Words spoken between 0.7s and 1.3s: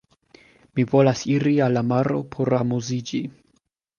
Mi volas